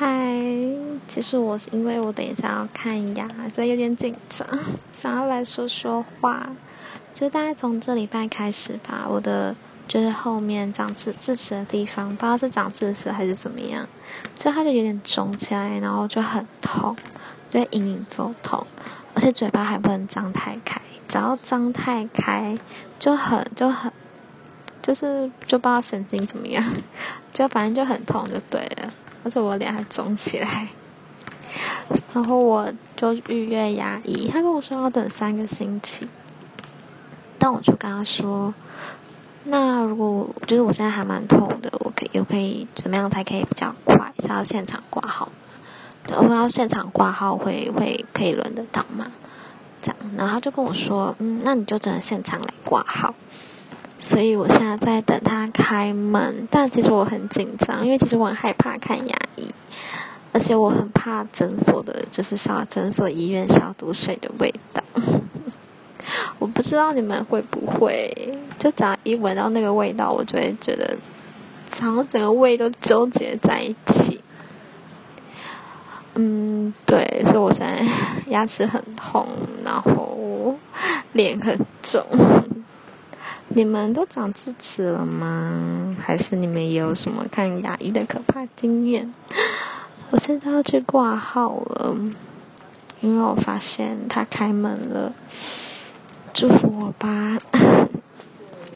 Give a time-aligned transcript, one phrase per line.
[0.00, 0.32] 嗨，
[1.06, 4.48] 其实我是因为我等一下要看牙，所以有点紧张，
[4.90, 6.48] 想要来说说话。
[7.12, 9.54] 就大概从这礼拜开始吧，我的
[9.86, 13.86] 就是后面长智智齿的地方，不知道是长智齿还是怎么样，
[14.34, 16.96] 所以它就有点肿起来，然后就很痛，
[17.50, 18.66] 就隐隐作痛，
[19.14, 22.56] 而且嘴巴还不能张太开，只要张太开
[22.98, 23.92] 就很就很，
[24.80, 26.64] 就是就不知道神经怎么样，
[27.30, 28.94] 就反正就很痛就对了。
[29.22, 30.68] 而且我脸还肿起来，
[32.12, 36.08] 然后我就预约牙医，他跟我说要等三个星期，
[37.38, 38.54] 但我就跟他说，
[39.44, 44.12] 那如果就是我现在还蛮痛的，我可以又可以怎么样才可以比较快？
[44.18, 45.32] 是要现场挂号吗？
[46.18, 49.06] 我要现场挂号会会可以轮得到吗？
[49.82, 53.14] 这样，然后他就跟我说，嗯，那你就只能现场来挂号。
[54.02, 59.52] 所以我现在在等他开门，但其实我很紧张，因为其实我很害怕看牙医，
[60.32, 64.82] 而且我很怕诊所的，就是消诊所医院消毒水的味道。
[66.40, 68.10] 我不知道你们会不会，
[68.58, 70.96] 就只要一闻到那个味道，我就会觉得，
[71.78, 74.18] 然后整个胃都纠结在一起。
[76.14, 77.86] 嗯，对，所以我现在
[78.28, 79.28] 牙齿很痛，
[79.62, 80.56] 然后
[81.12, 82.02] 脸很肿。
[83.52, 85.96] 你们都长智齿了吗？
[86.00, 89.12] 还是你们也有什么看牙医的可怕经验？
[90.10, 91.96] 我现在要去挂号了，
[93.00, 95.12] 因为我发现他开门了，
[96.32, 97.38] 祝福我吧。